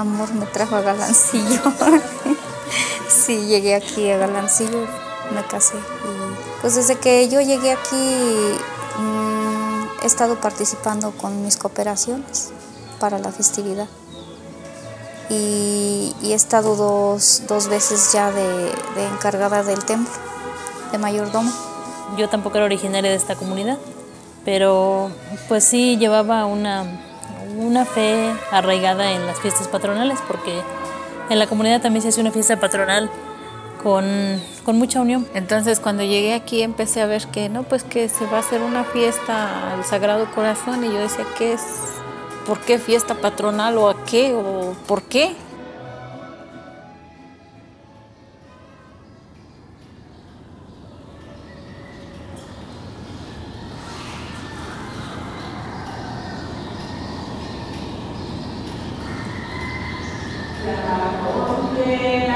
[0.00, 1.60] amor me trajo a Galancillo.
[3.08, 4.86] sí, llegué aquí a Galancillo,
[5.34, 5.76] me casé.
[5.76, 8.56] Y pues desde que yo llegué aquí
[8.98, 12.50] mm, he estado participando con mis cooperaciones
[12.98, 13.88] para la festividad.
[15.28, 20.12] Y, he estado dos, dos veces ya de, de encargada del templo,
[20.90, 21.52] de mayordomo.
[22.16, 23.78] Yo tampoco era originaria de esta comunidad,
[24.44, 25.10] pero
[25.48, 27.00] pues sí llevaba una,
[27.70, 30.60] una fe arraigada en las fiestas patronales, porque
[31.30, 33.08] en la comunidad también se hace una fiesta patronal
[33.82, 34.04] con,
[34.64, 35.26] con, mucha unión.
[35.34, 38.60] Entonces cuando llegué aquí empecé a ver que no, pues que se va a hacer
[38.60, 41.62] una fiesta al Sagrado Corazón y yo decía, ¿qué es?
[42.44, 45.34] ¿Por qué fiesta patronal o a qué o por qué?
[61.90, 62.29] Amen.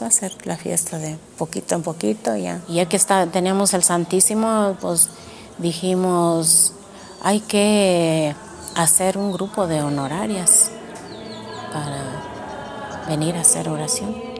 [0.00, 2.62] A hacer la fiesta de poquito en poquito ya.
[2.68, 5.10] Ya que está, teníamos el Santísimo, pues
[5.58, 6.72] dijimos,
[7.22, 8.34] hay que
[8.74, 10.70] hacer un grupo de honorarias
[11.72, 14.31] para venir a hacer oración.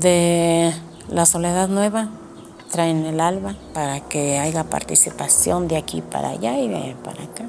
[0.00, 0.72] De
[1.08, 2.08] la Soledad Nueva,
[2.70, 7.44] traen el alba para que haya participación de aquí para allá y de para acá.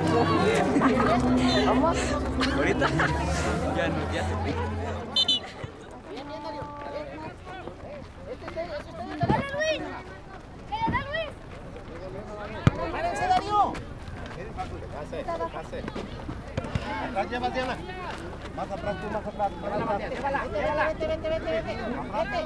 [0.00, 0.26] poco.
[1.66, 1.96] ¿Vamos?
[2.56, 2.88] ¿Ahorita?
[2.88, 4.22] ya no, ya
[6.10, 6.62] Bien, bien, Darío.
[8.30, 8.66] Este es
[9.54, 9.82] Luis!
[17.08, 17.76] Atrás lleva, Diana.
[18.56, 19.50] Más atrás tú, más atrás.
[20.10, 20.88] Llévala, llévala.
[20.88, 21.76] Vete, vete, vete, vete.
[21.76, 22.38] Vete.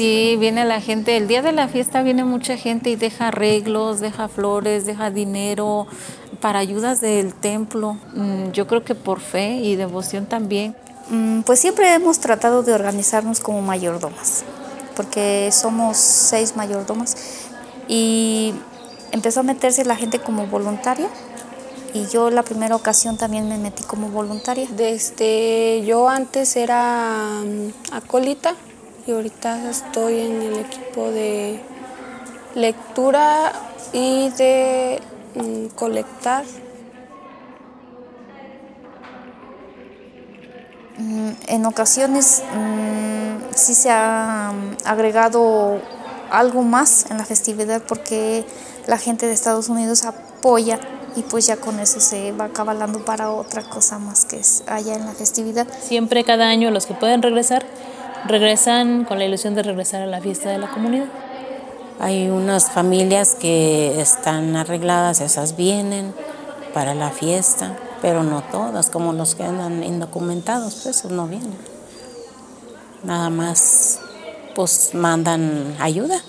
[0.00, 4.00] Sí, viene la gente, el día de la fiesta viene mucha gente y deja arreglos,
[4.00, 5.86] deja flores, deja dinero
[6.40, 7.98] para ayudas del templo.
[8.14, 10.74] Mm, yo creo que por fe y devoción también.
[11.10, 14.42] Mm, pues siempre hemos tratado de organizarnos como mayordomas,
[14.96, 17.14] porque somos seis mayordomas
[17.86, 18.54] y
[19.12, 21.08] empezó a meterse la gente como voluntaria
[21.92, 24.66] y yo la primera ocasión también me metí como voluntaria.
[24.70, 28.54] Desde yo antes era mm, acolita
[29.06, 31.60] y ahorita estoy en el equipo de
[32.54, 33.52] lectura
[33.92, 35.00] y de
[35.34, 36.44] mm, colectar.
[40.98, 44.52] Mm, en ocasiones mm, sí se ha
[44.84, 45.80] agregado
[46.30, 48.44] algo más en la festividad porque
[48.86, 50.78] la gente de Estados Unidos apoya
[51.16, 54.94] y pues ya con eso se va cabalando para otra cosa más que es allá
[54.94, 55.66] en la festividad.
[55.82, 57.64] Siempre cada año los que pueden regresar
[58.26, 61.06] regresan con la ilusión de regresar a la fiesta de la comunidad.
[61.98, 66.14] Hay unas familias que están arregladas, esas vienen
[66.72, 71.58] para la fiesta, pero no todas, como los que andan indocumentados, pues no vienen.
[73.02, 74.00] Nada más
[74.54, 76.20] pues mandan ayuda.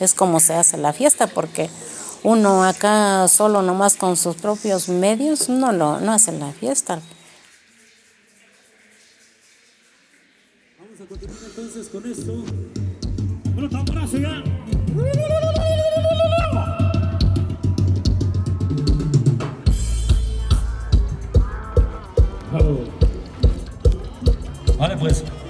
[0.00, 1.70] Es como se hace la fiesta, porque
[2.22, 7.00] uno acá solo nomás con sus propios medios no lo no hace la fiesta.
[10.78, 11.38] Vamos a continuar
[12.04, 12.61] entonces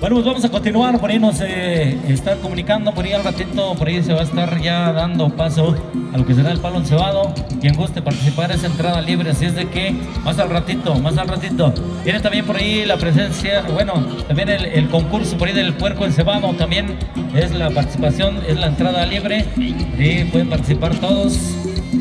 [0.03, 3.73] bueno, pues vamos a continuar, por ahí nos eh, está comunicando, por ahí al ratito,
[3.77, 5.77] por ahí se va a estar ya dando paso
[6.13, 7.33] a lo que será el palo encebado.
[7.61, 9.95] Quien guste participar es entrada libre, así es de que
[10.25, 11.73] más al ratito, más al ratito.
[12.03, 16.53] Tiene también por ahí la presencia, bueno, también el, concurso por ahí del puerco encebado,
[16.55, 16.99] también
[17.33, 21.39] es la participación, es la entrada libre y pueden participar todos.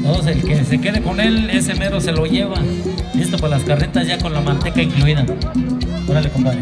[0.01, 2.55] Todos, el que se quede con él, ese mero se lo lleva.
[3.13, 5.23] Listo para las carretas ya con la manteca incluida.
[6.07, 6.61] Órale, compadre.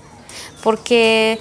[0.63, 1.39] porque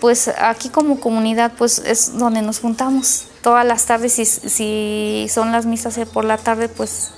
[0.00, 5.52] pues aquí como comunidad pues es donde nos juntamos todas las tardes y si son
[5.52, 7.12] las misas por la tarde pues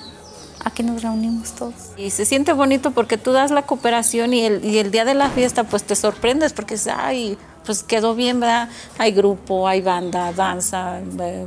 [0.65, 1.75] aquí nos reunimos todos.
[1.97, 5.15] Y se siente bonito porque tú das la cooperación y el, y el día de
[5.15, 8.69] la fiesta pues te sorprendes porque ay, pues quedó bien, ¿verdad?
[8.99, 11.47] Hay grupo, hay banda, danza, eh,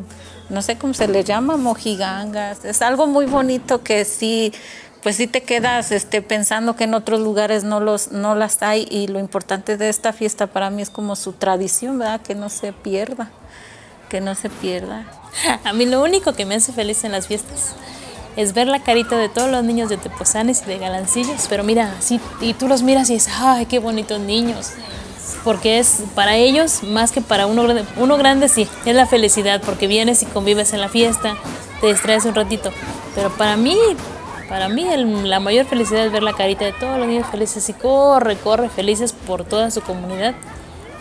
[0.50, 2.66] no sé cómo se le llama, mojigangas.
[2.66, 4.52] Es algo muy bonito que sí
[5.02, 8.88] pues sí te quedas este, pensando que en otros lugares no, los, no las hay
[8.90, 12.22] y lo importante de esta fiesta para mí es como su tradición, ¿verdad?
[12.22, 13.32] Que no se pierda,
[14.10, 15.06] que no se pierda.
[15.64, 17.74] A mí lo único que me hace feliz en las fiestas
[18.36, 21.96] es ver la carita de todos los niños de Tepozanes y de Galancillos, pero mira,
[22.00, 24.72] sí, y tú los miras y dices, ay, qué bonitos niños,
[25.44, 29.62] porque es para ellos más que para uno grande, uno grande sí, es la felicidad,
[29.66, 31.36] porque vienes y convives en la fiesta,
[31.82, 32.72] te distraes un ratito,
[33.16, 33.78] pero para mí,
[34.52, 34.86] para mí
[35.24, 38.68] la mayor felicidad es ver la carita de todos los niños felices y corre, corre,
[38.68, 40.36] felices por toda su comunidad,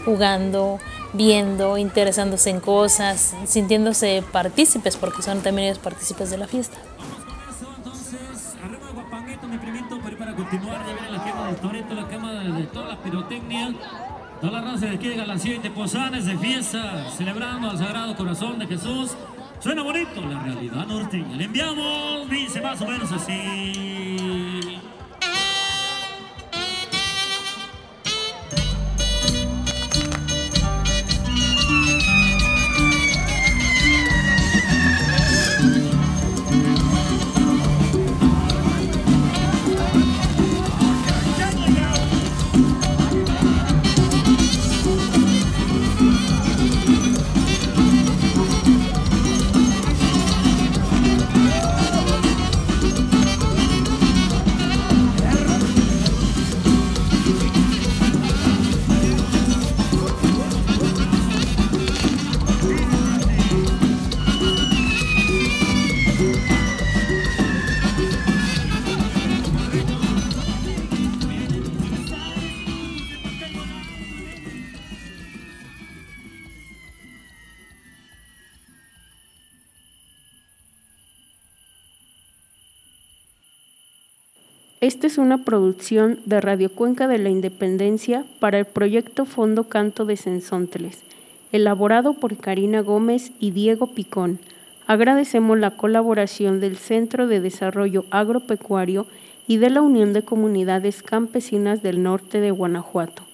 [0.04, 0.78] jugando,
[1.14, 6.78] viendo, interesándose en cosas, sintiéndose partícipes, porque son también ellos partícipes de la fiesta.
[7.76, 12.32] Entonces, arriba Guapanguito, mi primito, para continuar, ya viene la quema del Toreto, la quema
[12.32, 13.74] de, toda la pirotecnia.
[14.40, 18.16] Toda la raza de aquí de Galancillo y de Pozanes de fiesta, celebrando al Sagrado
[18.16, 19.14] Corazón de Jesús.
[19.58, 21.36] Suena bonito la realidad norteña.
[21.36, 24.78] Le enviamos, dice más o menos así.
[84.80, 90.06] Esta es una producción de Radio Cuenca de la Independencia para el proyecto Fondo Canto
[90.06, 91.02] de Sensontles,
[91.52, 94.38] elaborado por Karina Gómez y Diego Picón.
[94.86, 99.06] Agradecemos la colaboración del Centro de Desarrollo Agropecuario
[99.46, 103.24] y de la Unión de Comunidades Campesinas del Norte de Guanajuato,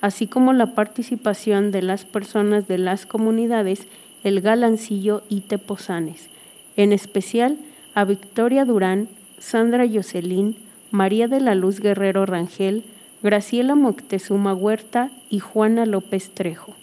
[0.00, 3.88] así como la participación de las personas de las comunidades
[4.22, 6.28] El Galancillo y Tepozanes,
[6.76, 7.58] en especial
[7.92, 9.08] a Victoria Durán,
[9.40, 10.56] Sandra Yoselín,
[10.92, 12.84] María de la Luz Guerrero Rangel,
[13.22, 16.74] Graciela Moctezuma Huerta y Juana López Trejo.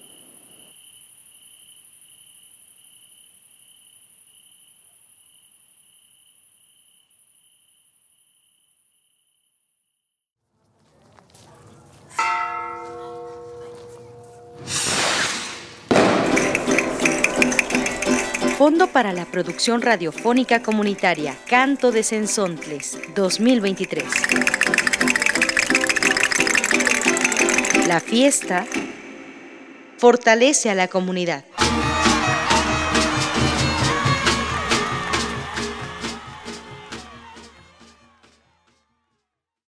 [18.90, 24.04] Para la Producción Radiofónica Comunitaria Canto de Sensontles 2023.
[27.88, 28.66] La fiesta
[29.98, 31.44] fortalece a la comunidad.